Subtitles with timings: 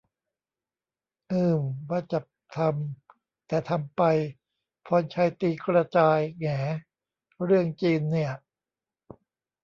[1.31, 2.19] อืม ว่าจะ
[2.57, 4.01] ทำ แต่ทำไป
[4.85, 6.69] พรชัยตีกระจายแหง
[7.45, 8.31] เรื่องจีนเนี่ย